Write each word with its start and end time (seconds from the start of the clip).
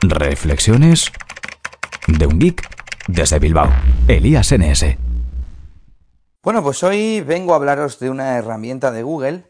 Reflexiones 0.00 1.10
de 2.06 2.26
un 2.26 2.38
geek 2.38 2.62
desde 3.08 3.40
Bilbao, 3.40 3.68
Elías 4.06 4.52
NS. 4.56 4.96
Bueno, 6.40 6.62
pues 6.62 6.84
hoy 6.84 7.20
vengo 7.20 7.52
a 7.52 7.56
hablaros 7.56 7.98
de 7.98 8.08
una 8.08 8.36
herramienta 8.36 8.92
de 8.92 9.02
Google, 9.02 9.42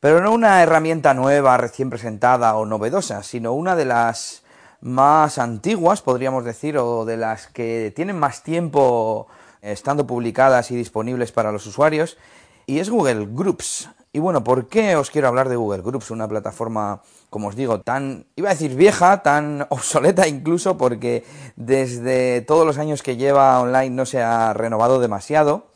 pero 0.00 0.20
no 0.20 0.32
una 0.32 0.62
herramienta 0.62 1.14
nueva, 1.14 1.56
recién 1.56 1.88
presentada 1.88 2.54
o 2.56 2.66
novedosa, 2.66 3.22
sino 3.22 3.54
una 3.54 3.74
de 3.74 3.86
las 3.86 4.42
más 4.82 5.38
antiguas, 5.38 6.02
podríamos 6.02 6.44
decir, 6.44 6.76
o 6.76 7.06
de 7.06 7.16
las 7.16 7.46
que 7.46 7.90
tienen 7.96 8.18
más 8.18 8.42
tiempo 8.42 9.28
estando 9.62 10.06
publicadas 10.06 10.70
y 10.72 10.76
disponibles 10.76 11.32
para 11.32 11.52
los 11.52 11.66
usuarios, 11.66 12.18
y 12.66 12.78
es 12.78 12.90
Google 12.90 13.26
Groups. 13.30 13.88
Y 14.12 14.20
bueno, 14.20 14.44
¿por 14.44 14.68
qué 14.68 14.94
os 14.96 15.10
quiero 15.10 15.28
hablar 15.28 15.48
de 15.48 15.56
Google 15.56 15.82
Groups? 15.82 16.10
Una 16.10 16.28
plataforma, 16.28 17.02
como 17.30 17.48
os 17.48 17.56
digo, 17.56 17.80
tan, 17.80 18.26
iba 18.36 18.48
a 18.48 18.52
decir 18.52 18.76
vieja, 18.76 19.22
tan 19.22 19.66
obsoleta 19.70 20.28
incluso, 20.28 20.78
porque 20.78 21.24
desde 21.56 22.40
todos 22.42 22.66
los 22.66 22.78
años 22.78 23.02
que 23.02 23.16
lleva 23.16 23.60
online 23.60 23.90
no 23.90 24.06
se 24.06 24.22
ha 24.22 24.52
renovado 24.52 25.00
demasiado, 25.00 25.66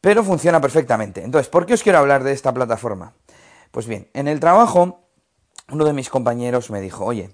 pero 0.00 0.24
funciona 0.24 0.60
perfectamente. 0.60 1.22
Entonces, 1.22 1.48
¿por 1.48 1.64
qué 1.64 1.74
os 1.74 1.82
quiero 1.82 1.98
hablar 1.98 2.24
de 2.24 2.32
esta 2.32 2.52
plataforma? 2.52 3.12
Pues 3.70 3.86
bien, 3.86 4.08
en 4.14 4.26
el 4.26 4.40
trabajo, 4.40 5.00
uno 5.70 5.84
de 5.84 5.92
mis 5.92 6.10
compañeros 6.10 6.70
me 6.70 6.80
dijo, 6.80 7.04
oye, 7.04 7.30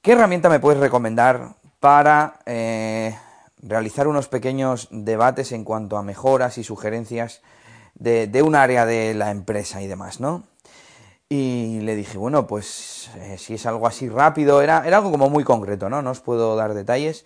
¿qué 0.00 0.12
herramienta 0.12 0.48
me 0.48 0.60
puedes 0.60 0.80
recomendar 0.80 1.56
para 1.80 2.38
eh, 2.46 3.18
realizar 3.62 4.08
unos 4.08 4.28
pequeños 4.28 4.88
debates 4.90 5.52
en 5.52 5.64
cuanto 5.64 5.96
a 5.96 6.02
mejoras 6.02 6.58
y 6.58 6.64
sugerencias? 6.64 7.42
de, 7.94 8.42
un 8.42 8.54
área 8.54 8.86
de 8.86 9.14
la 9.14 9.30
empresa 9.30 9.82
y 9.82 9.86
demás, 9.86 10.20
¿no? 10.20 10.44
Y 11.28 11.80
le 11.80 11.96
dije, 11.96 12.18
bueno, 12.18 12.46
pues 12.46 13.10
eh, 13.16 13.36
si 13.38 13.54
es 13.54 13.64
algo 13.64 13.86
así 13.86 14.08
rápido, 14.08 14.60
era, 14.60 14.86
era 14.86 14.98
algo 14.98 15.10
como 15.10 15.30
muy 15.30 15.44
concreto, 15.44 15.88
¿no? 15.88 16.02
No 16.02 16.10
os 16.10 16.20
puedo 16.20 16.56
dar 16.56 16.74
detalles, 16.74 17.24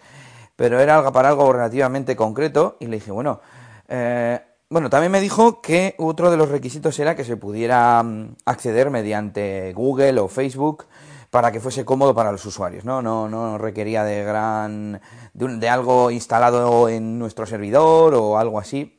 pero 0.54 0.78
era 0.78 0.96
algo 0.96 1.12
para 1.12 1.30
algo 1.30 1.52
relativamente 1.52 2.14
concreto. 2.14 2.76
Y 2.78 2.86
le 2.86 2.96
dije, 2.96 3.10
bueno, 3.10 3.40
eh, 3.88 4.40
bueno, 4.70 4.90
también 4.90 5.10
me 5.10 5.20
dijo 5.20 5.60
que 5.60 5.96
otro 5.98 6.30
de 6.30 6.36
los 6.36 6.50
requisitos 6.50 6.98
era 7.00 7.16
que 7.16 7.24
se 7.24 7.36
pudiera 7.36 8.00
mm, 8.02 8.36
acceder 8.44 8.90
mediante 8.90 9.72
Google 9.72 10.20
o 10.20 10.28
Facebook 10.28 10.84
para 11.30 11.52
que 11.52 11.60
fuese 11.60 11.84
cómodo 11.84 12.14
para 12.14 12.32
los 12.32 12.44
usuarios, 12.46 12.84
¿no? 12.84 13.02
No, 13.02 13.28
no 13.28 13.58
requería 13.58 14.04
de 14.04 14.24
gran. 14.24 15.00
de 15.34 15.68
algo 15.68 16.10
instalado 16.10 16.88
en 16.88 17.18
nuestro 17.18 17.46
servidor 17.46 18.14
o 18.14 18.38
algo 18.38 18.58
así. 18.58 18.98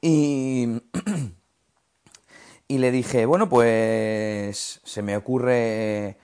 Y, 0.00 0.82
y 2.68 2.78
le 2.78 2.90
dije, 2.90 3.26
bueno, 3.26 3.48
pues 3.48 4.80
se 4.84 5.02
me 5.02 5.16
ocurre 5.16 6.18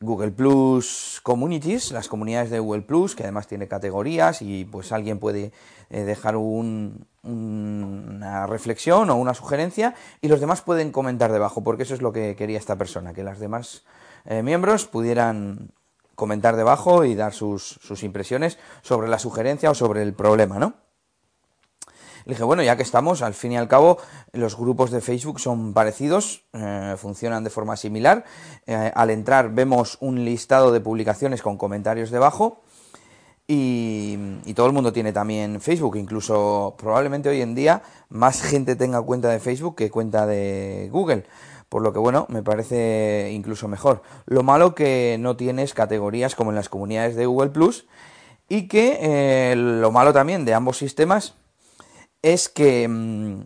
Google 0.00 0.30
Plus 0.30 1.20
Communities, 1.22 1.92
las 1.92 2.08
comunidades 2.08 2.50
de 2.50 2.58
Google 2.58 2.82
Plus, 2.82 3.14
que 3.14 3.22
además 3.22 3.46
tiene 3.46 3.68
categorías 3.68 4.42
y 4.42 4.64
pues 4.64 4.92
alguien 4.92 5.18
puede 5.18 5.52
eh, 5.90 6.02
dejar 6.02 6.36
un, 6.36 7.06
una 7.22 8.46
reflexión 8.46 9.10
o 9.10 9.16
una 9.16 9.34
sugerencia 9.34 9.94
y 10.20 10.28
los 10.28 10.40
demás 10.40 10.62
pueden 10.62 10.92
comentar 10.92 11.32
debajo, 11.32 11.62
porque 11.62 11.84
eso 11.84 11.94
es 11.94 12.02
lo 12.02 12.12
que 12.12 12.36
quería 12.36 12.58
esta 12.58 12.76
persona, 12.76 13.14
que 13.14 13.24
las 13.24 13.38
demás 13.38 13.84
eh, 14.24 14.42
miembros 14.42 14.86
pudieran 14.86 15.72
comentar 16.14 16.56
debajo 16.56 17.04
y 17.04 17.14
dar 17.14 17.32
sus, 17.32 17.78
sus 17.82 18.02
impresiones 18.02 18.58
sobre 18.82 19.08
la 19.08 19.18
sugerencia 19.18 19.70
o 19.70 19.74
sobre 19.74 20.02
el 20.02 20.14
problema, 20.14 20.58
¿no? 20.58 20.85
Dije, 22.26 22.42
bueno, 22.42 22.64
ya 22.64 22.76
que 22.76 22.82
estamos, 22.82 23.22
al 23.22 23.34
fin 23.34 23.52
y 23.52 23.56
al 23.56 23.68
cabo, 23.68 23.98
los 24.32 24.56
grupos 24.56 24.90
de 24.90 25.00
Facebook 25.00 25.38
son 25.38 25.72
parecidos, 25.72 26.44
eh, 26.52 26.96
funcionan 26.98 27.44
de 27.44 27.50
forma 27.50 27.76
similar. 27.76 28.24
Eh, 28.66 28.90
al 28.96 29.10
entrar 29.10 29.54
vemos 29.54 29.96
un 30.00 30.24
listado 30.24 30.72
de 30.72 30.80
publicaciones 30.80 31.40
con 31.40 31.56
comentarios 31.56 32.10
debajo. 32.10 32.62
Y, 33.46 34.18
todo 34.56 34.66
el 34.66 34.72
mundo 34.72 34.92
tiene 34.92 35.12
también 35.12 35.60
Facebook, 35.60 35.96
incluso 35.96 36.74
probablemente 36.78 37.28
hoy 37.28 37.42
en 37.42 37.54
día 37.54 37.82
más 38.08 38.42
gente 38.42 38.74
tenga 38.74 39.00
cuenta 39.02 39.28
de 39.28 39.38
Facebook 39.38 39.76
que 39.76 39.90
cuenta 39.90 40.26
de 40.26 40.88
Google, 40.90 41.26
por 41.68 41.82
lo 41.82 41.92
que 41.92 42.00
bueno, 42.00 42.26
me 42.28 42.42
parece 42.42 43.30
incluso 43.32 43.68
mejor. 43.68 44.02
Lo 44.24 44.42
malo 44.42 44.74
que 44.74 45.16
no 45.20 45.36
tienes 45.36 45.74
categorías 45.74 46.34
como 46.34 46.50
en 46.50 46.56
las 46.56 46.68
comunidades 46.68 47.14
de 47.14 47.26
Google 47.26 47.50
Plus 47.50 47.86
y 48.48 48.66
que 48.66 48.98
eh, 49.00 49.54
lo 49.54 49.92
malo 49.92 50.12
también 50.12 50.44
de 50.44 50.54
ambos 50.54 50.78
sistemas 50.78 51.36
es 52.26 52.48
que, 52.48 52.88
mm, 52.88 53.42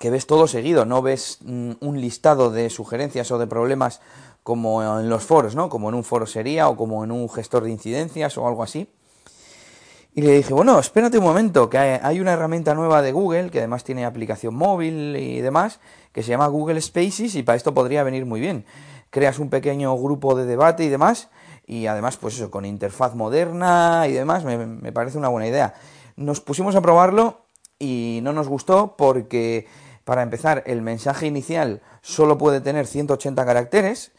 que 0.00 0.10
ves 0.10 0.26
todo 0.26 0.48
seguido, 0.48 0.84
no 0.84 1.00
ves 1.00 1.38
mm, 1.42 1.74
un 1.80 2.00
listado 2.00 2.50
de 2.50 2.68
sugerencias 2.68 3.30
o 3.30 3.38
de 3.38 3.46
problemas 3.46 4.00
como 4.42 4.82
en 4.98 5.08
los 5.08 5.22
foros, 5.22 5.54
¿no? 5.54 5.68
Como 5.68 5.88
en 5.88 5.94
un 5.94 6.02
foro 6.02 6.26
sería 6.26 6.68
o 6.68 6.76
como 6.76 7.04
en 7.04 7.12
un 7.12 7.30
gestor 7.30 7.62
de 7.62 7.70
incidencias 7.70 8.36
o 8.36 8.48
algo 8.48 8.64
así. 8.64 8.88
Y 10.12 10.22
le 10.22 10.32
dije, 10.32 10.52
bueno, 10.52 10.80
espérate 10.80 11.18
un 11.18 11.24
momento, 11.24 11.70
que 11.70 11.78
hay 11.78 12.18
una 12.18 12.32
herramienta 12.32 12.74
nueva 12.74 13.00
de 13.00 13.12
Google, 13.12 13.50
que 13.50 13.58
además 13.58 13.84
tiene 13.84 14.04
aplicación 14.04 14.56
móvil 14.56 15.14
y 15.14 15.40
demás, 15.40 15.78
que 16.12 16.24
se 16.24 16.30
llama 16.30 16.48
Google 16.48 16.80
Spaces 16.80 17.36
y 17.36 17.44
para 17.44 17.54
esto 17.54 17.74
podría 17.74 18.02
venir 18.02 18.26
muy 18.26 18.40
bien. 18.40 18.64
Creas 19.10 19.38
un 19.38 19.50
pequeño 19.50 19.96
grupo 19.96 20.34
de 20.34 20.46
debate 20.46 20.82
y 20.82 20.88
demás, 20.88 21.28
y 21.64 21.86
además, 21.86 22.16
pues 22.16 22.34
eso, 22.34 22.50
con 22.50 22.64
interfaz 22.64 23.14
moderna 23.14 24.06
y 24.08 24.12
demás, 24.12 24.44
me, 24.44 24.56
me 24.66 24.90
parece 24.90 25.16
una 25.16 25.28
buena 25.28 25.46
idea. 25.46 25.74
Nos 26.16 26.40
pusimos 26.40 26.74
a 26.74 26.80
probarlo 26.80 27.49
y 27.80 28.20
no 28.22 28.32
nos 28.32 28.46
gustó 28.46 28.94
porque, 28.96 29.66
para 30.04 30.22
empezar, 30.22 30.62
el 30.66 30.82
mensaje 30.82 31.26
inicial 31.26 31.80
solo 32.02 32.38
puede 32.38 32.60
tener 32.60 32.86
180 32.86 33.44
caracteres. 33.44 34.12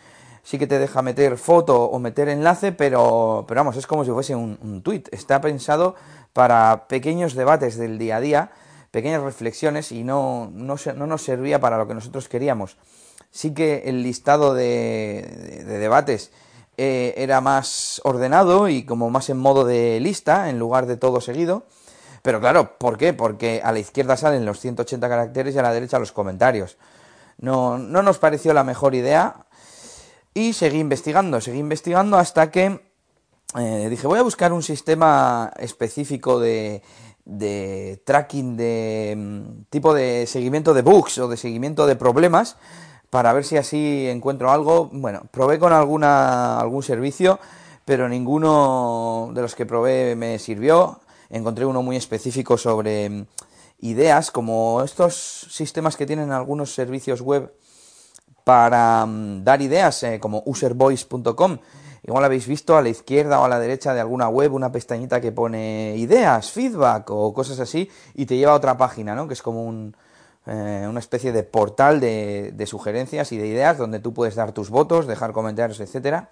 Sí 0.44 0.57
que 0.57 0.66
te 0.67 0.79
deja 0.79 1.03
meter 1.03 1.38
foto 1.38 1.83
o 1.83 1.99
meter 1.99 2.27
enlace, 2.27 2.72
pero, 2.72 3.45
pero 3.47 3.59
vamos, 3.59 3.77
es 3.77 3.85
como 3.85 4.03
si 4.03 4.11
fuese 4.11 4.35
un, 4.35 4.57
un 4.61 4.81
tweet. 4.81 5.03
Está 5.11 5.39
pensado 5.39 5.95
para 6.33 6.88
pequeños 6.88 7.35
debates 7.35 7.77
del 7.77 7.99
día 7.99 8.17
a 8.17 8.22
día, 8.22 8.51
pequeñas 8.89 9.22
reflexiones 9.22 9.91
y 9.91 10.03
no, 10.03 10.49
no, 10.51 10.75
no 10.95 11.07
nos 11.07 11.22
servía 11.22 11.59
para 11.59 11.78
lo 11.78 11.88
que 11.88 11.93
nosotros 11.93 12.28
queríamos. 12.28 12.78
Sí 13.29 13.53
que 13.53 13.83
el 13.85 14.01
listado 14.03 14.55
de, 14.55 15.63
de, 15.66 15.78
debates 15.78 16.31
eh, 16.78 17.13
era 17.17 17.39
más 17.39 18.01
ordenado 18.03 18.67
y 18.67 18.83
como 18.83 19.09
más 19.11 19.29
en 19.29 19.38
modo 19.38 19.63
de 19.63 19.99
lista 19.99 20.49
en 20.49 20.57
lugar 20.59 20.88
de 20.88 20.97
todo 20.97 21.22
seguido. 21.22 21.63
Pero 22.21 22.39
claro, 22.39 22.77
¿por 22.77 22.97
qué? 22.97 23.13
Porque 23.13 23.61
a 23.63 23.71
la 23.71 23.79
izquierda 23.79 24.17
salen 24.17 24.45
los 24.45 24.59
180 24.59 25.09
caracteres 25.09 25.55
y 25.55 25.59
a 25.59 25.63
la 25.63 25.73
derecha 25.73 25.99
los 25.99 26.11
comentarios. 26.11 26.77
No, 27.37 27.77
no 27.77 28.03
nos 28.03 28.19
pareció 28.19 28.53
la 28.53 28.63
mejor 28.63 28.93
idea 28.93 29.47
y 30.33 30.53
seguí 30.53 30.79
investigando, 30.79 31.41
seguí 31.41 31.59
investigando 31.59 32.17
hasta 32.17 32.51
que 32.51 32.91
eh, 33.57 33.87
dije, 33.89 34.07
voy 34.07 34.19
a 34.19 34.23
buscar 34.23 34.53
un 34.53 34.63
sistema 34.63 35.51
específico 35.57 36.39
de, 36.39 36.81
de 37.25 38.01
tracking, 38.05 38.55
de 38.55 39.15
mm, 39.17 39.63
tipo 39.69 39.93
de 39.93 40.25
seguimiento 40.27 40.73
de 40.73 40.83
bugs 40.83 41.17
o 41.17 41.27
de 41.27 41.37
seguimiento 41.37 41.85
de 41.85 41.95
problemas 41.95 42.55
para 43.09 43.33
ver 43.33 43.43
si 43.43 43.57
así 43.57 44.07
encuentro 44.07 44.51
algo. 44.51 44.89
Bueno, 44.93 45.23
probé 45.31 45.59
con 45.59 45.73
alguna, 45.73 46.59
algún 46.59 46.83
servicio, 46.83 47.39
pero 47.83 48.07
ninguno 48.07 49.31
de 49.33 49.41
los 49.41 49.53
que 49.53 49.65
probé 49.65 50.15
me 50.15 50.39
sirvió 50.39 51.01
encontré 51.31 51.65
uno 51.65 51.81
muy 51.81 51.95
específico 51.95 52.57
sobre 52.57 53.09
mm, 53.09 53.25
ideas, 53.79 54.31
como 54.31 54.83
estos 54.83 55.47
sistemas 55.49 55.97
que 55.97 56.05
tienen 56.05 56.31
algunos 56.31 56.73
servicios 56.73 57.21
web 57.21 57.53
para 58.43 59.05
mm, 59.05 59.43
dar 59.43 59.61
ideas, 59.61 60.03
eh, 60.03 60.19
como 60.19 60.43
uservoice.com. 60.45 61.57
Igual 62.03 62.25
habéis 62.25 62.47
visto 62.47 62.75
a 62.75 62.81
la 62.81 62.89
izquierda 62.89 63.39
o 63.39 63.45
a 63.45 63.49
la 63.49 63.59
derecha 63.59 63.93
de 63.93 64.01
alguna 64.01 64.27
web 64.27 64.53
una 64.53 64.71
pestañita 64.71 65.21
que 65.21 65.31
pone 65.31 65.95
ideas, 65.97 66.51
feedback 66.51 67.09
o 67.11 67.33
cosas 67.33 67.59
así 67.59 67.89
y 68.15 68.25
te 68.25 68.37
lleva 68.37 68.53
a 68.53 68.55
otra 68.55 68.75
página, 68.75 69.13
¿no? 69.13 69.27
Que 69.27 69.35
es 69.35 69.43
como 69.43 69.63
un, 69.63 69.95
eh, 70.47 70.87
una 70.89 70.99
especie 70.99 71.31
de 71.31 71.43
portal 71.43 71.99
de, 71.99 72.53
de, 72.55 72.65
sugerencias 72.65 73.31
y 73.31 73.37
de 73.37 73.45
ideas 73.45 73.77
donde 73.77 73.99
tú 73.99 74.15
puedes 74.15 74.33
dar 74.33 74.51
tus 74.51 74.71
votos, 74.71 75.05
dejar 75.05 75.31
comentarios, 75.31 75.79
etcétera 75.79 76.29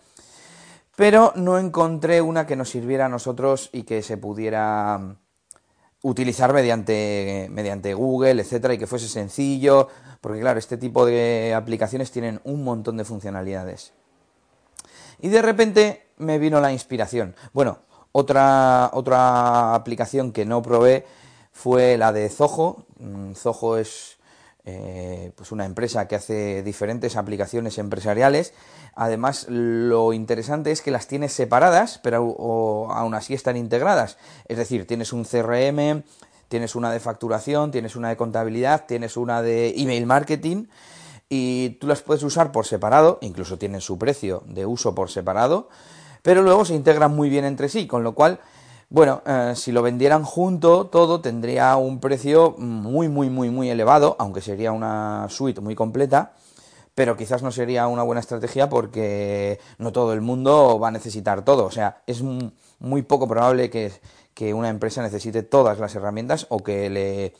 pero 0.99 1.31
no 1.37 1.57
encontré 1.57 2.21
una 2.21 2.45
que 2.45 2.57
nos 2.57 2.71
sirviera 2.71 3.05
a 3.05 3.07
nosotros 3.09 3.69
y 3.71 3.83
que 3.83 4.01
se 4.01 4.17
pudiera 4.17 4.97
mm, 4.97 5.15
utilizar 6.03 6.51
mediante, 6.51 7.47
mediante 7.51 7.93
Google, 7.93 8.41
etcétera, 8.41 8.73
y 8.73 8.77
que 8.77 8.85
fuese 8.85 9.07
sencillo, 9.07 9.87
porque 10.19 10.41
claro, 10.41 10.59
este 10.59 10.75
tipo 10.75 11.05
de 11.05 11.53
aplicaciones 11.55 12.11
tienen 12.11 12.41
un 12.43 12.65
montón 12.65 12.97
de 12.97 13.05
funcionalidades. 13.05 13.93
Y 15.21 15.29
de 15.29 15.41
repente 15.41 16.07
me 16.17 16.37
vino 16.37 16.59
la 16.59 16.73
inspiración. 16.73 17.33
Bueno, 17.53 17.79
otra, 18.11 18.89
otra 18.91 19.75
aplicación 19.75 20.33
que 20.33 20.43
no 20.43 20.61
probé 20.61 21.05
fue 21.53 21.95
la 21.95 22.11
de 22.11 22.27
Zoho. 22.27 22.85
Mm, 22.97 23.35
Zoho 23.35 23.77
es 23.77 24.18
eh, 24.71 25.31
pues 25.35 25.51
una 25.51 25.65
empresa 25.65 26.07
que 26.07 26.15
hace 26.15 26.63
diferentes 26.63 27.15
aplicaciones 27.15 27.77
empresariales. 27.77 28.53
Además, 28.95 29.47
lo 29.49 30.13
interesante 30.13 30.71
es 30.71 30.81
que 30.81 30.91
las 30.91 31.07
tienes 31.07 31.33
separadas, 31.33 31.99
pero 32.03 32.91
aún 32.91 33.13
así 33.13 33.33
están 33.33 33.57
integradas. 33.57 34.17
Es 34.47 34.57
decir, 34.57 34.85
tienes 34.85 35.13
un 35.13 35.23
CRM, 35.23 36.03
tienes 36.47 36.75
una 36.75 36.91
de 36.91 36.99
facturación, 36.99 37.71
tienes 37.71 37.95
una 37.95 38.09
de 38.09 38.17
contabilidad, 38.17 38.85
tienes 38.87 39.17
una 39.17 39.41
de 39.41 39.73
email 39.77 40.05
marketing 40.05 40.65
y 41.29 41.77
tú 41.79 41.87
las 41.87 42.01
puedes 42.01 42.23
usar 42.23 42.51
por 42.51 42.65
separado, 42.65 43.19
incluso 43.21 43.57
tienen 43.57 43.81
su 43.81 43.97
precio 43.97 44.43
de 44.47 44.65
uso 44.65 44.95
por 44.95 45.09
separado, 45.09 45.69
pero 46.23 46.41
luego 46.41 46.65
se 46.65 46.75
integran 46.75 47.15
muy 47.15 47.29
bien 47.29 47.45
entre 47.45 47.69
sí, 47.69 47.87
con 47.87 48.03
lo 48.03 48.13
cual, 48.13 48.39
bueno, 48.89 49.21
eh, 49.25 49.53
si 49.55 49.71
lo 49.71 49.83
vendieran 49.83 50.23
junto 50.23 50.87
todo 50.87 51.21
tendría 51.21 51.75
un 51.77 51.99
precio 51.99 52.55
muy, 52.57 53.07
muy, 53.07 53.29
muy, 53.29 53.49
muy 53.51 53.69
elevado, 53.69 54.15
aunque 54.19 54.41
sería 54.41 54.71
una 54.71 55.27
suite 55.29 55.61
muy 55.61 55.75
completa, 55.75 56.33
pero 56.95 57.15
quizás 57.15 57.43
no 57.43 57.51
sería 57.51 57.87
una 57.87 58.03
buena 58.03 58.19
estrategia 58.19 58.67
porque 58.67 59.59
no 59.77 59.91
todo 59.91 60.13
el 60.13 60.21
mundo 60.21 60.79
va 60.79 60.87
a 60.89 60.91
necesitar 60.91 61.45
todo, 61.45 61.65
o 61.65 61.71
sea, 61.71 62.01
es 62.07 62.23
muy 62.79 63.01
poco 63.03 63.27
probable 63.27 63.69
que, 63.69 63.91
que 64.33 64.53
una 64.53 64.69
empresa 64.69 65.03
necesite 65.03 65.43
todas 65.43 65.79
las 65.79 65.93
herramientas 65.95 66.47
o 66.49 66.59
que 66.59 66.89
le 66.89 67.35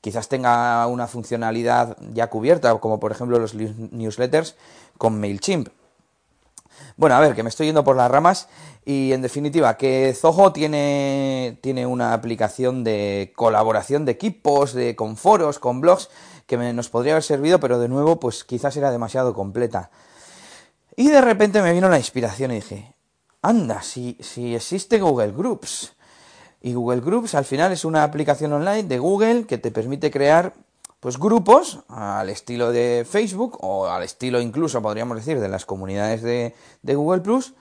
quizás 0.00 0.28
tenga 0.28 0.86
una 0.86 1.06
funcionalidad 1.06 1.96
ya 2.12 2.28
cubierta, 2.28 2.74
como 2.78 3.00
por 3.00 3.12
ejemplo 3.12 3.38
los 3.38 3.54
newsletters 3.54 4.56
con 4.98 5.20
MailChimp. 5.20 5.68
Bueno, 6.96 7.16
a 7.16 7.20
ver, 7.20 7.34
que 7.34 7.42
me 7.42 7.48
estoy 7.48 7.66
yendo 7.66 7.84
por 7.84 7.96
las 7.96 8.10
ramas 8.10 8.48
y 8.84 9.12
en 9.12 9.22
definitiva, 9.22 9.76
que 9.76 10.14
Zoho 10.14 10.52
tiene, 10.52 11.58
tiene 11.60 11.86
una 11.86 12.12
aplicación 12.12 12.84
de 12.84 13.32
colaboración 13.34 14.04
de 14.04 14.12
equipos, 14.12 14.74
de, 14.74 14.94
con 14.94 15.16
foros, 15.16 15.58
con 15.58 15.80
blogs, 15.80 16.10
que 16.46 16.56
nos 16.56 16.88
podría 16.90 17.14
haber 17.14 17.22
servido, 17.22 17.58
pero 17.60 17.78
de 17.78 17.88
nuevo, 17.88 18.20
pues 18.20 18.44
quizás 18.44 18.76
era 18.76 18.90
demasiado 18.90 19.34
completa. 19.34 19.90
Y 20.96 21.08
de 21.08 21.20
repente 21.20 21.62
me 21.62 21.72
vino 21.72 21.88
la 21.88 21.98
inspiración 21.98 22.52
y 22.52 22.56
dije, 22.56 22.94
anda, 23.42 23.82
si, 23.82 24.16
si 24.20 24.54
existe 24.54 25.00
Google 25.00 25.32
Groups, 25.32 25.94
y 26.64 26.72
Google 26.72 27.02
Groups 27.02 27.34
al 27.34 27.44
final 27.44 27.72
es 27.72 27.84
una 27.84 28.04
aplicación 28.04 28.50
online 28.54 28.84
de 28.84 28.98
Google 28.98 29.44
que 29.44 29.58
te 29.58 29.70
permite 29.70 30.10
crear 30.10 30.54
pues 31.04 31.18
grupos 31.18 31.80
al 31.88 32.30
estilo 32.30 32.72
de 32.72 33.06
Facebook 33.06 33.58
o 33.60 33.88
al 33.88 34.04
estilo 34.04 34.40
incluso 34.40 34.80
podríamos 34.80 35.18
decir 35.18 35.38
de 35.38 35.50
las 35.50 35.66
comunidades 35.66 36.22
de, 36.22 36.54
Google 36.94 37.20
Plus, 37.20 37.52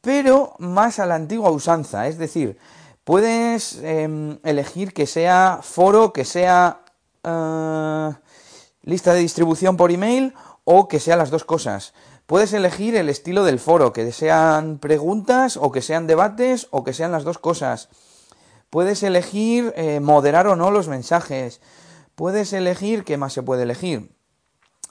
pero 0.00 0.54
más 0.58 0.98
a 0.98 1.04
la 1.04 1.16
antigua 1.16 1.50
usanza, 1.50 2.08
es 2.08 2.16
decir, 2.16 2.56
puedes 3.04 3.78
em, 3.82 4.38
elegir 4.42 4.94
que 4.94 5.06
sea 5.06 5.60
foro, 5.60 6.14
que 6.14 6.24
sea 6.24 6.80
eh, 7.24 8.10
lista 8.84 9.12
de 9.12 9.20
distribución 9.20 9.76
por 9.76 9.90
email 9.90 10.32
o 10.64 10.88
que 10.88 10.98
sea 10.98 11.16
las 11.16 11.28
dos 11.28 11.44
cosas. 11.44 11.92
Puedes 12.24 12.54
elegir 12.54 12.96
el 12.96 13.10
estilo 13.10 13.44
del 13.44 13.58
foro, 13.58 13.92
que 13.92 14.10
sean 14.12 14.78
preguntas 14.78 15.58
o 15.58 15.70
que 15.72 15.82
sean 15.82 16.06
debates 16.06 16.68
o 16.70 16.84
que 16.84 16.94
sean 16.94 17.12
las 17.12 17.24
dos 17.24 17.36
cosas. 17.36 17.90
Puedes 18.70 19.02
elegir 19.02 19.74
eh, 19.76 20.00
moderar 20.00 20.46
o 20.46 20.56
no 20.56 20.70
los 20.70 20.88
mensajes. 20.88 21.60
Puedes 22.18 22.52
elegir, 22.52 23.04
¿qué 23.04 23.16
más 23.16 23.32
se 23.32 23.44
puede 23.44 23.62
elegir? 23.62 24.10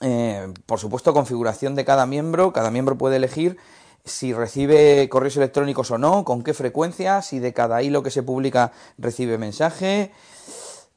Eh, 0.00 0.50
por 0.64 0.78
supuesto, 0.78 1.12
configuración 1.12 1.74
de 1.74 1.84
cada 1.84 2.06
miembro. 2.06 2.54
Cada 2.54 2.70
miembro 2.70 2.96
puede 2.96 3.16
elegir 3.16 3.58
si 4.02 4.32
recibe 4.32 5.06
correos 5.10 5.36
electrónicos 5.36 5.90
o 5.90 5.98
no, 5.98 6.24
con 6.24 6.42
qué 6.42 6.54
frecuencia, 6.54 7.20
si 7.20 7.38
de 7.38 7.52
cada 7.52 7.82
hilo 7.82 8.02
que 8.02 8.10
se 8.10 8.22
publica 8.22 8.72
recibe 8.96 9.36
mensaje. 9.36 10.10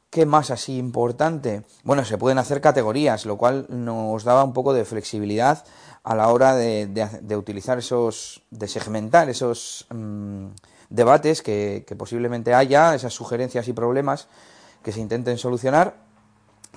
¿Qué 0.10 0.26
más 0.26 0.52
así 0.52 0.78
importante? 0.78 1.64
Bueno, 1.84 2.06
se 2.06 2.18
pueden 2.18 2.38
hacer 2.38 2.62
categorías, 2.62 3.26
lo 3.26 3.38
cual 3.38 3.66
nos 3.68 4.24
daba 4.24 4.46
un 4.46 4.54
poco 4.54 4.72
de 4.72 4.86
flexibilidad 4.86 5.66
a 6.06 6.16
la 6.16 6.30
hora 6.30 6.56
de, 6.56 7.36
utilizar 7.36 7.78
esos, 7.78 8.44
de 8.52 8.70
segmentar 8.70 9.30
esos... 9.30 9.86
Mm, 9.90 10.48
debates 10.90 11.42
que, 11.42 11.86
posiblemente 11.98 12.54
haya, 12.54 12.94
esas 12.96 13.14
sugerencias 13.14 13.68
y 13.70 13.74
problemas 13.74 14.28
que 14.84 14.92
se 14.92 15.00
intenten 15.00 15.38
solucionar, 15.38 16.11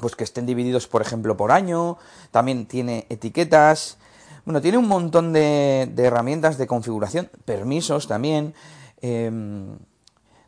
pues 0.01 0.17
que 0.17 0.25
estén 0.25 0.47
divididos, 0.47 0.87
por 0.87 1.03
ejemplo, 1.03 1.37
por 1.37 1.53
año, 1.53 1.99
también 2.31 2.67
tiene 2.67 3.07
etiquetas, 3.09 3.99
bueno, 4.45 4.61
tiene 4.61 4.79
un 4.79 4.89
montón 4.89 5.33
de, 5.33 5.93
herramientas 5.97 6.59
de 6.59 6.67
configuración, 6.67 7.31
permisos 7.45 8.07
también, 8.07 8.55
em, 9.01 9.79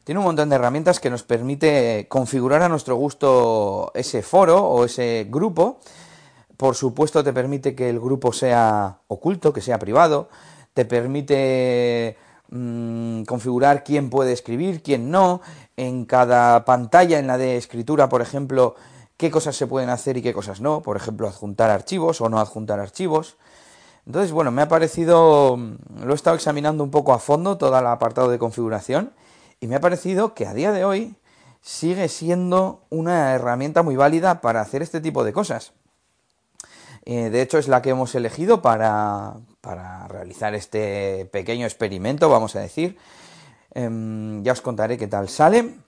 tiene 0.05 0.19
un 0.19 0.25
montón 0.25 0.49
de 0.49 0.57
herramientas 0.57 1.01
que 1.01 1.11
nos 1.11 1.23
permite 1.23 2.07
configurar 2.09 2.63
a 2.63 2.69
nuestro 2.69 2.97
gusto 2.97 3.91
ese 3.95 4.23
foro 4.23 4.65
o 4.65 4.85
ese 4.85 5.27
grupo. 5.29 5.81
Por 6.57 6.77
supuesto, 6.77 7.25
te 7.25 7.33
permite 7.33 7.75
que 7.75 7.91
el 7.91 7.99
grupo 7.99 8.33
sea 8.33 9.01
oculto, 9.09 9.53
que 9.53 9.61
sea 9.61 9.79
privado, 9.79 10.29
te 10.75 10.85
permite 10.85 12.17
Mm, 12.49 13.25
configurar 13.25 13.83
quién 13.83 14.09
puede 14.09 14.33
escribir, 14.33 14.83
quién 14.83 15.11
no, 15.11 15.41
en 15.77 16.05
cada 16.05 16.65
pantalla, 16.65 17.19
en 17.19 17.27
la 17.27 17.39
de 17.39 17.57
escritura, 17.57 18.09
por 18.09 18.23
ejemplo, 18.23 18.77
qué 19.17 19.31
cosas 19.31 19.57
se 19.57 19.67
pueden 19.67 19.91
hacer 19.91 20.17
y 20.17 20.23
qué 20.23 20.33
cosas 20.33 20.61
no, 20.61 20.83
por 20.83 20.97
ejemplo, 20.97 21.29
adjuntar 21.29 21.71
archivos 21.71 22.21
o 22.21 22.29
no 22.29 22.39
adjuntar 22.39 22.81
archivos. 22.81 23.37
Entonces, 24.07 24.31
bueno, 24.33 24.51
me 24.51 24.63
ha 24.63 24.69
parecido, 24.69 25.57
lo 25.57 26.13
he 26.13 26.15
estado 26.15 26.37
examinando 26.37 26.85
un 26.85 26.91
poco 26.91 27.13
a 27.13 27.19
fondo 27.19 27.59
todo 27.59 27.77
el 27.79 27.87
apartado 27.87 28.31
de 28.31 28.39
configuración 28.39 29.13
y 29.61 29.67
me 29.67 29.77
ha 29.77 29.81
parecido 29.81 30.35
que 30.35 30.47
a 30.47 30.55
día 30.55 30.71
de 30.73 30.85
hoy 30.85 31.17
sigue 31.61 32.09
siendo 32.09 32.85
una 32.91 33.35
herramienta 33.35 33.83
muy 33.83 33.97
válida 33.97 34.41
para 34.41 34.61
hacer 34.61 34.83
este 34.83 35.01
tipo 35.01 35.25
de 35.25 35.33
cosas. 35.33 35.73
Eh, 37.05 37.31
de 37.31 37.43
hecho, 37.43 37.59
es 37.59 37.69
la 37.69 37.83
que 37.83 37.91
hemos 37.91 38.15
elegido 38.15 38.63
para, 38.63 39.35
para 39.61 40.07
realizar 40.09 40.55
este 40.55 41.29
pequeño 41.33 41.65
experimento, 41.65 42.29
vamos 42.29 42.55
a 42.57 42.61
decir. 42.61 42.99
Em, 43.75 44.43
ya 44.43 44.53
os 44.53 44.61
contaré 44.61 44.99
qué 44.99 45.07
tal 45.07 45.29
sale. 45.29 45.86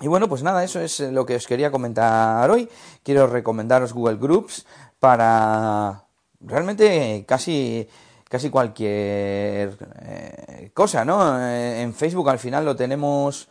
Y 0.00 0.08
bueno, 0.08 0.28
pues 0.28 0.42
nada, 0.42 0.64
eso 0.64 0.80
es 0.80 1.00
lo 1.00 1.24
que 1.24 1.36
os 1.36 1.46
quería 1.46 1.70
comentar 1.70 2.50
hoy. 2.50 2.68
Quiero 3.02 3.26
recomendaros 3.26 3.92
Google 3.92 4.16
Groups 4.16 4.66
para 4.98 6.04
realmente 6.40 7.24
casi 7.26 7.88
casi 8.28 8.50
cualquier 8.50 9.76
eh, 10.02 10.70
cosa, 10.74 11.04
¿no? 11.04 11.38
Eh, 11.40 11.82
en 11.82 11.94
Facebook 11.94 12.28
al 12.28 12.38
final 12.38 12.64
lo 12.64 12.74
tenemos 12.74 13.48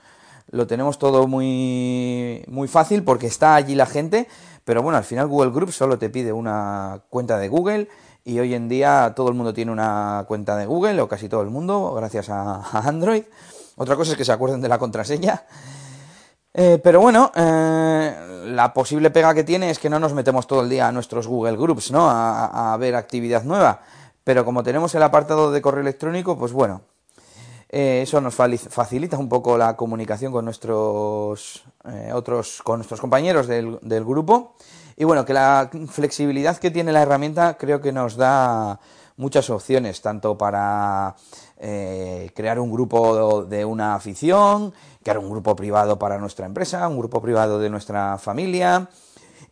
lo 0.50 0.68
tenemos 0.68 1.00
todo 1.00 1.28
muy 1.28 2.44
muy 2.48 2.68
fácil 2.68 3.04
porque 3.04 3.28
está 3.28 3.56
allí 3.56 3.76
la 3.76 3.86
gente, 3.86 4.28
pero 4.66 4.84
bueno, 4.84 4.98
al 4.98 5.06
final 5.06 5.28
Google 5.28 5.52
Groups 5.52 5.76
solo 5.76 5.98
te 5.98 6.10
pide 6.10 6.34
una 6.34 7.02
cuenta 7.10 7.38
de 7.38 7.48
Google 7.48 7.88
y 8.26 8.40
hoy 8.40 8.54
en 8.54 8.70
día 8.70 9.14
todo 9.16 9.30
el 9.30 9.36
mundo 9.36 9.54
tiene 9.54 9.72
una 9.72 10.24
cuenta 10.28 10.56
de 10.56 10.66
Google, 10.66 11.02
o 11.02 11.08
casi 11.08 11.28
todo 11.28 11.42
el 11.42 11.50
mundo, 11.50 11.94
gracias 11.94 12.30
a, 12.30 12.62
Android. 12.88 13.24
Otra 13.76 13.96
cosa 13.96 14.12
es 14.12 14.18
que 14.18 14.26
se 14.26 14.32
acuerden 14.32 14.62
de 14.62 14.70
la 14.70 14.78
contraseña. 14.78 15.44
Eh, 16.54 16.80
pero 16.84 17.02
bueno, 17.02 17.32
eh, 17.36 18.44
la 18.48 18.74
posible 18.74 19.10
pega 19.10 19.34
que 19.34 19.44
tiene 19.44 19.72
es 19.72 19.80
que 19.80 19.90
no 19.90 20.00
nos 20.00 20.14
metemos 20.14 20.46
todo 20.46 20.62
el 20.62 20.70
día 20.70 20.88
a 20.88 20.92
nuestros 20.92 21.28
Google 21.28 21.58
Groups, 21.58 21.92
¿no? 21.92 22.08
A, 22.10 22.76
ver 22.80 22.96
actividad 22.96 23.44
nueva. 23.44 23.82
Pero 24.24 24.46
como 24.46 24.64
tenemos 24.64 24.94
el 24.96 25.04
apartado 25.04 25.52
de 25.52 25.62
correo 25.62 25.82
electrónico, 25.82 26.38
pues 26.38 26.54
bueno, 26.54 26.82
eh, 27.70 28.02
eso 28.04 28.22
nos 28.22 28.36
facilita 28.36 29.18
un 29.18 29.30
poco 29.30 29.58
la 29.58 29.76
comunicación 29.76 30.32
con 30.32 30.46
nuestros 30.46 31.64
otros, 32.14 32.62
con 32.64 32.78
nuestros 32.78 33.02
compañeros 33.02 33.48
del, 33.48 33.80
del 33.82 34.06
grupo. 34.06 34.56
Y 34.96 35.06
bueno, 35.06 35.26
que 35.26 35.34
la 35.34 35.72
flexibilidad 35.90 36.58
que 36.58 36.70
tiene 36.70 36.92
la 36.92 37.02
herramienta 37.02 37.58
creo 37.58 37.82
que 37.82 37.92
nos 37.92 38.16
da 38.16 38.80
muchas 39.18 39.50
opciones, 39.50 40.02
tanto 40.02 40.38
para 40.38 41.16
eh, 41.58 42.32
crear 42.36 42.60
un 42.60 42.72
grupo 42.72 43.44
de 43.44 43.66
una 43.66 43.96
afición, 43.96 44.74
crear 45.02 45.18
un 45.18 45.30
grupo 45.30 45.56
privado 45.56 46.00
para 46.00 46.18
nuestra 46.18 46.46
empresa, 46.46 46.88
un 46.88 46.98
grupo 46.98 47.22
privado 47.22 47.60
de 47.60 47.70
nuestra 47.70 48.18
familia. 48.18 48.90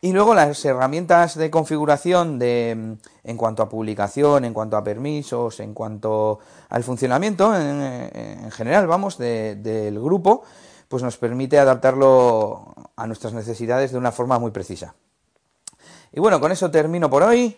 Y 0.03 0.13
luego 0.13 0.33
las 0.33 0.65
herramientas 0.65 1.37
de 1.37 1.51
configuración 1.51 2.39
de, 2.39 2.97
en 3.23 3.37
cuanto 3.37 3.61
a 3.61 3.69
publicación, 3.69 4.45
en 4.45 4.53
cuanto 4.53 4.75
a 4.75 4.83
permisos, 4.83 5.59
en 5.59 5.75
cuanto 5.75 6.39
al 6.69 6.83
funcionamiento 6.83 7.55
en, 7.55 8.49
general, 8.49 8.87
vamos, 8.87 9.19
del 9.19 9.99
grupo, 9.99 10.41
pues 10.87 11.03
nos 11.03 11.17
permite 11.17 11.59
adaptarlo 11.59 12.73
a 12.95 13.05
nuestras 13.05 13.33
necesidades 13.33 13.91
de 13.91 13.99
una 13.99 14.11
forma 14.11 14.39
muy 14.39 14.49
precisa. 14.49 14.95
Y 16.11 16.19
bueno, 16.19 16.39
con 16.39 16.51
eso 16.51 16.71
termino 16.71 17.07
por 17.07 17.21
hoy 17.21 17.57